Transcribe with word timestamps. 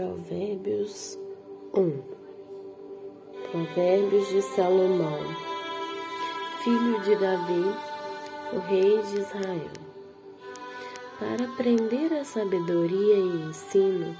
Provérbios 0.00 1.18
1 1.74 2.02
Provérbios 3.50 4.28
de 4.30 4.40
Salomão, 4.40 5.18
filho 6.64 7.02
de 7.02 7.16
Davi, 7.16 7.64
o 8.54 8.58
rei 8.60 9.02
de 9.02 9.20
Israel. 9.20 9.70
Para 11.18 11.44
aprender 11.44 12.14
a 12.14 12.24
sabedoria 12.24 13.14
e 13.14 13.50
ensino, 13.50 14.16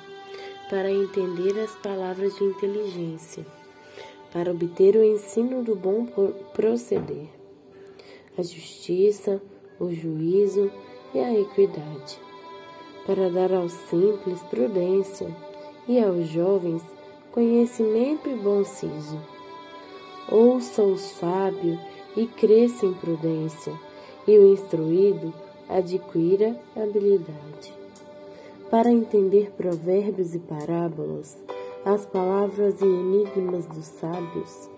para 0.68 0.90
entender 0.90 1.58
as 1.58 1.74
palavras 1.76 2.36
de 2.36 2.44
inteligência, 2.44 3.46
para 4.30 4.50
obter 4.50 4.96
o 4.96 5.02
ensino 5.02 5.64
do 5.64 5.74
bom 5.74 6.04
proceder, 6.52 7.30
a 8.36 8.42
justiça, 8.42 9.40
o 9.78 9.90
juízo 9.90 10.70
e 11.14 11.20
a 11.20 11.40
equidade, 11.40 12.20
para 13.06 13.30
dar 13.30 13.54
aos 13.54 13.72
simples 13.72 14.42
prudência 14.42 15.34
e 15.88 16.02
aos 16.02 16.28
jovens 16.28 16.82
conhecimento 17.32 18.28
e 18.28 18.34
bom 18.34 18.64
siso. 18.64 19.18
Ouça 20.30 20.82
o 20.82 20.96
sábio 20.96 21.78
e 22.16 22.26
cresça 22.26 22.86
em 22.86 22.92
prudência, 22.92 23.72
e 24.26 24.36
o 24.38 24.52
instruído 24.52 25.32
adquira 25.68 26.58
habilidade. 26.76 27.72
Para 28.70 28.90
entender 28.90 29.52
provérbios 29.56 30.34
e 30.34 30.38
parábolas, 30.38 31.38
as 31.84 32.04
palavras 32.06 32.80
e 32.80 32.84
enigmas 32.84 33.66
dos 33.66 33.86
sábios, 33.86 34.70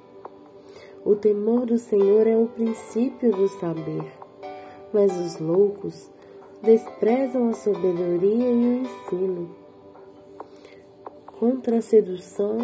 o 1.05 1.17
temor 1.17 1.67
do 1.67 1.79
Senhor 1.79 2.27
é 2.27 2.37
o 2.37 2.47
princípio 2.47 3.33
do 3.33 3.49
saber, 3.49 4.05
mas 4.93 5.17
os 5.19 5.39
loucos 5.39 6.11
desprezam 6.63 7.49
a 7.49 7.55
sabedoria 7.55 8.51
e 8.51 8.67
o 8.67 8.83
ensino 8.83 9.62
contra 11.43 11.79
a 11.79 11.83
sedução 11.83 12.57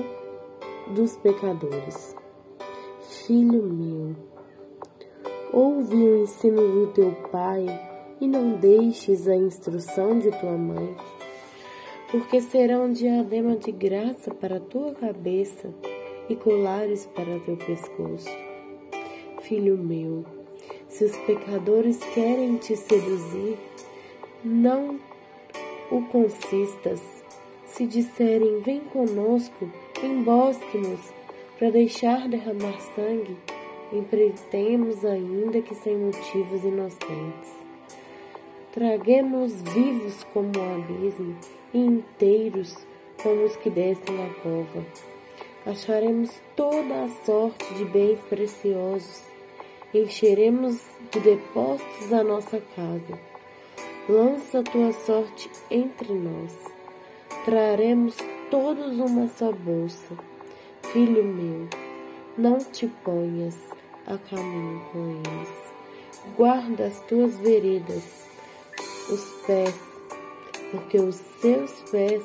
dos 0.94 1.16
pecadores. 1.16 2.14
Filho 3.26 3.64
meu, 3.64 4.14
ouve 5.52 5.96
o 5.96 6.22
ensino 6.22 6.62
do 6.62 6.92
teu 6.92 7.10
pai 7.32 7.66
e 8.20 8.28
não 8.28 8.52
deixes 8.52 9.26
a 9.26 9.34
instrução 9.34 10.20
de 10.20 10.30
tua 10.30 10.56
mãe, 10.56 10.96
porque 12.08 12.40
será 12.40 12.78
um 12.78 12.92
diadema 12.92 13.56
de 13.56 13.72
graça 13.72 14.32
para 14.32 14.60
tua 14.60 14.94
cabeça 14.94 15.74
e 16.28 16.36
colares 16.36 17.04
para 17.04 17.40
teu 17.40 17.56
pescoço. 17.56 18.30
Filho 19.40 19.76
meu, 19.76 20.24
se 20.88 21.04
os 21.04 21.16
pecadores 21.16 21.98
querem 22.14 22.58
te 22.58 22.76
seduzir, 22.76 23.58
não 24.44 25.00
o 25.90 26.00
consistas 26.02 27.17
se 27.78 27.86
disserem, 27.86 28.58
vem 28.58 28.80
conosco, 28.80 29.70
embosque-nos, 30.02 30.98
para 31.56 31.70
deixar 31.70 32.28
derramar 32.28 32.76
sangue, 32.96 33.36
empreitemos 33.92 35.04
ainda 35.04 35.62
que 35.62 35.76
sem 35.76 35.96
motivos 35.96 36.64
inocentes. 36.64 37.52
Traguemos 38.72 39.62
vivos 39.62 40.24
como 40.34 40.50
o 40.58 40.74
abismo 40.74 41.36
e 41.72 41.78
inteiros 41.78 42.74
como 43.22 43.44
os 43.44 43.54
que 43.58 43.70
descem 43.70 44.24
a 44.24 44.34
cova. 44.42 44.84
Acharemos 45.64 46.32
toda 46.56 47.04
a 47.04 47.08
sorte 47.24 47.74
de 47.74 47.84
bens 47.84 48.18
preciosos, 48.28 49.22
encheremos 49.94 50.82
de 51.12 51.20
depósitos 51.20 52.12
a 52.12 52.24
nossa 52.24 52.60
casa. 52.74 53.20
Lança 54.08 54.64
tua 54.64 54.92
sorte 54.92 55.48
entre 55.70 56.12
nós 56.12 56.77
Traremos 57.44 58.16
todos 58.50 58.98
uma 58.98 59.28
só 59.28 59.52
bolsa. 59.52 60.16
Filho 60.92 61.24
meu, 61.24 61.68
não 62.36 62.58
te 62.58 62.86
ponhas 63.04 63.56
a 64.06 64.16
caminho 64.16 64.80
com 64.92 65.08
eles. 65.10 65.68
Guarda 66.36 66.86
as 66.86 67.00
tuas 67.02 67.36
veredas, 67.38 68.26
os 69.10 69.24
pés, 69.46 69.74
porque 70.70 70.98
os 70.98 71.16
seus 71.40 71.72
pés 71.90 72.22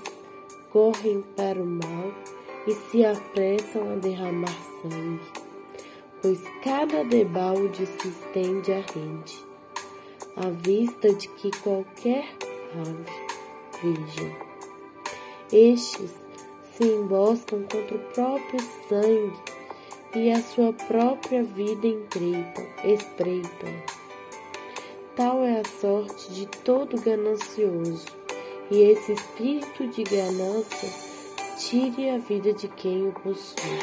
correm 0.72 1.22
para 1.36 1.62
o 1.62 1.66
mal 1.66 2.14
e 2.68 2.74
se 2.74 3.06
apressam 3.06 3.94
a 3.94 3.96
derramar 3.96 4.56
sangue, 4.82 5.22
pois 6.22 6.42
cada 6.64 7.04
debalde 7.04 7.86
se 7.86 8.08
estende 8.08 8.72
à 8.72 8.78
rede, 8.78 9.46
à 10.38 10.50
vista 10.50 11.14
de 11.14 11.28
que 11.30 11.52
qualquer 11.62 12.26
ave 12.76 13.34
veja. 13.82 14.53
Estes 15.54 16.10
se 16.76 16.84
emboscam 16.84 17.62
contra 17.72 17.96
o 17.96 18.00
próprio 18.12 18.60
sangue 18.90 19.38
e 20.16 20.32
a 20.32 20.42
sua 20.42 20.74
própria 20.74 21.44
vida 21.44 21.90
espreitam. 22.84 23.70
Tal 25.16 25.44
é 25.44 25.60
a 25.60 25.80
sorte 25.80 26.32
de 26.32 26.48
todo 26.48 27.00
ganancioso, 27.00 28.08
e 28.72 28.82
esse 28.82 29.12
espírito 29.12 29.88
de 29.90 30.04
ganância 30.04 30.90
tire 31.60 32.10
a 32.10 32.18
vida 32.18 32.52
de 32.52 32.68
quem 32.70 33.08
o 33.08 33.12
possui. 33.12 33.78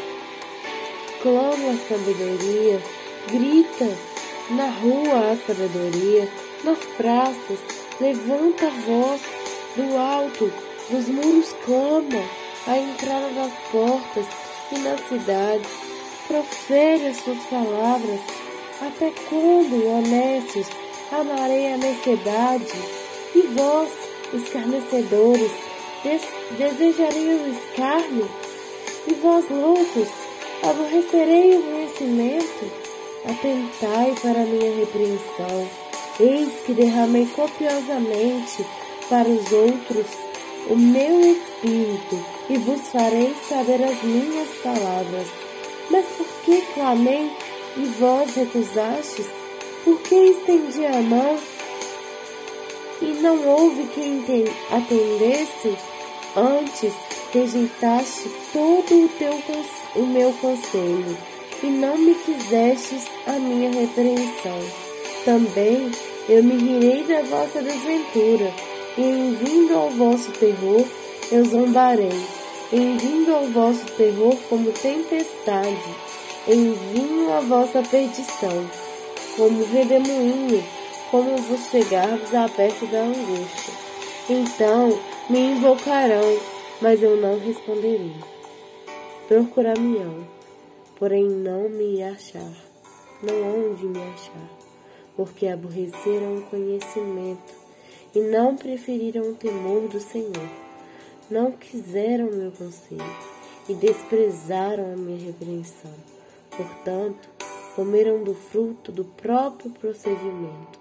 Clama 1.23 1.71
a 1.71 1.89
sabedoria, 1.89 2.83
grita 3.31 3.97
na 4.57 4.67
rua 4.71 5.31
a 5.31 5.37
sabedoria, 5.37 6.29
nas 6.65 6.85
praças, 6.97 7.61
levanta 8.01 8.67
a 8.67 8.71
voz 8.71 9.23
do 9.77 9.97
alto 9.97 10.70
dos 10.91 11.09
muros 11.09 11.55
clama 11.65 12.25
a 12.67 12.77
entrada 12.77 13.29
das 13.31 13.53
portas 13.71 14.27
e 14.73 14.79
nas 14.81 15.01
cidades. 15.09 15.71
Profere 16.27 17.07
as 17.09 17.17
suas 17.19 17.39
palavras. 17.45 18.21
Até 18.81 19.13
quando, 19.29 19.87
honestos, 19.87 20.67
amarei 21.13 21.73
a 21.73 21.77
necessidade? 21.77 22.67
E 23.35 23.43
vós, 23.55 23.91
escarnecedores, 24.33 25.53
des 26.03 26.23
desejarei 26.59 27.37
o 27.37 27.53
escárnio? 27.53 28.29
E 29.07 29.15
vós, 29.15 29.49
loucos, 29.49 30.09
aborrecerei 30.63 31.57
o 31.57 31.63
conhecimento? 31.63 32.73
Atentai 33.25 34.15
para 34.23 34.43
a 34.43 34.47
minha 34.47 34.77
repreensão. 34.77 35.69
Eis 36.19 36.53
que 36.65 36.73
derramei 36.73 37.27
copiosamente 37.27 38.67
para 39.09 39.29
os 39.29 39.53
outros 39.53 40.30
o 40.69 40.77
meu 40.77 41.21
espírito 41.21 42.25
e 42.49 42.59
vos 42.59 42.81
farei 42.89 43.35
saber 43.49 43.83
as 43.83 44.03
minhas 44.03 44.49
palavras. 44.63 45.29
Mas 45.91 46.05
por 46.17 46.27
que 46.45 46.61
clamei 46.75 47.31
e 47.77 47.85
vós 47.99 48.35
recusastes? 48.35 49.27
Por 49.85 50.01
que 50.03 50.15
estendi 50.15 50.85
a 50.85 51.01
mão 51.01 51.39
e 53.01 53.07
não 53.23 53.47
houve 53.47 53.87
quem 53.95 54.23
atendesse? 54.71 55.77
Antes 56.37 56.93
rejeitaste 57.33 58.31
todo 58.53 59.05
o, 59.05 59.09
teu, 59.19 59.43
o 59.97 60.07
meu 60.07 60.33
conselho 60.35 61.17
e 61.63 61.67
não 61.67 61.99
me 61.99 62.15
quisestes 62.15 63.07
a 63.27 63.33
minha 63.33 63.71
repreensão. 63.71 64.59
Também 65.25 65.91
eu 66.29 66.45
me 66.45 66.57
rirei 66.57 67.03
da 67.05 67.23
vossa 67.23 67.63
desventura 67.63 68.70
e 68.97 69.03
em 69.03 69.35
vindo 69.35 69.75
ao 69.75 69.91
vosso 69.91 70.31
terror 70.33 70.85
eu 71.33 71.45
zombarei, 71.45 72.11
em 72.73 72.97
vindo 72.97 73.33
ao 73.33 73.47
vosso 73.47 73.85
terror 73.97 74.37
como 74.49 74.73
tempestade, 74.73 75.95
em 76.49 76.73
vinho 76.73 77.33
a 77.33 77.41
vossa 77.41 77.83
perdição, 77.83 78.69
como 79.37 79.65
redemoinho, 79.65 80.65
como 81.11 81.37
vos 81.37 81.61
chegardes 81.71 82.35
à 82.35 82.49
perto 82.49 82.87
da 82.87 83.01
angústia. 83.03 83.75
Então 84.29 84.99
me 85.29 85.53
invocarão, 85.53 86.39
mas 86.81 87.03
eu 87.03 87.17
não 87.17 87.39
responderei. 87.39 88.15
Procurar-me-ão, 89.29 90.27
porém 90.99 91.29
não 91.29 91.69
me 91.69 92.03
achar, 92.03 92.53
não 93.23 93.71
onde 93.71 93.87
me 93.87 94.01
achar, 94.01 94.51
porque 95.17 95.47
aborreceram 95.47 96.39
o 96.39 96.43
conhecimento 96.43 97.60
e 98.15 98.21
não 98.21 98.57
preferiram 98.57 99.31
o 99.31 99.35
temor 99.35 99.89
do 99.89 100.01
Senhor. 100.01 100.49
Não 101.31 101.53
quiseram 101.53 102.31
meu 102.31 102.51
conselho 102.51 103.17
e 103.69 103.75
desprezaram 103.75 104.93
a 104.93 104.97
minha 104.97 105.27
repreensão. 105.27 105.95
Portanto, 106.51 107.29
comeram 107.77 108.25
do 108.25 108.35
fruto 108.35 108.91
do 108.91 109.05
próprio 109.05 109.71
procedimento. 109.71 110.81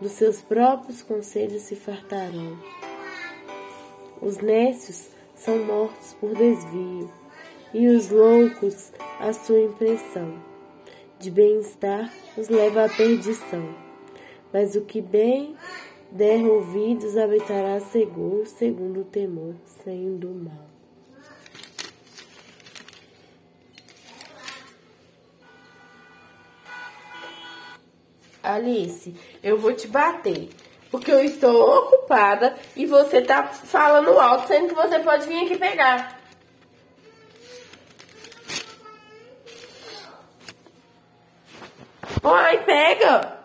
Dos 0.00 0.12
seus 0.12 0.40
próprios 0.40 1.02
conselhos 1.02 1.62
se 1.62 1.74
fartarão. 1.74 2.58
Os 4.22 4.38
nécios 4.38 5.08
são 5.34 5.58
mortos 5.64 6.14
por 6.14 6.34
desvio, 6.34 7.10
e 7.74 7.88
os 7.88 8.08
loucos 8.10 8.92
a 9.20 9.32
sua 9.32 9.60
impressão. 9.60 10.42
De 11.18 11.30
bem-estar 11.30 12.12
os 12.36 12.48
leva 12.48 12.84
à 12.84 12.88
perdição. 12.88 13.74
Mas 14.52 14.74
o 14.74 14.82
que 14.82 15.00
bem 15.00 15.56
Der 16.10 16.44
ouvidos, 16.46 17.16
habitará 17.16 17.80
seguro, 17.80 18.46
segundo 18.46 19.00
o 19.00 19.04
temor, 19.04 19.54
sem 19.84 20.16
do 20.16 20.28
mal. 20.30 20.66
Alice, 28.42 29.14
eu 29.42 29.58
vou 29.58 29.72
te 29.72 29.88
bater. 29.88 30.48
Porque 30.90 31.10
eu 31.10 31.22
estou 31.22 31.78
ocupada 31.78 32.56
e 32.76 32.86
você 32.86 33.20
tá 33.20 33.48
falando 33.48 34.18
alto, 34.18 34.46
sendo 34.46 34.68
que 34.68 34.74
você 34.74 35.00
pode 35.00 35.26
vir 35.26 35.44
aqui 35.44 35.58
pegar. 35.58 36.20
Oi, 42.22 42.58
pega! 42.64 43.35